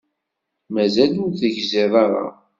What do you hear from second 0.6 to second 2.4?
Mazal ur tegziḍ ara.